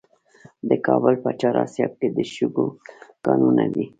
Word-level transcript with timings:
د 0.69 0.71
کابل 0.85 1.13
په 1.23 1.29
چهار 1.39 1.55
اسیاب 1.65 1.91
کې 1.99 2.07
د 2.15 2.17
شګو 2.33 2.67
کانونه 3.25 3.65
دي. 3.73 3.85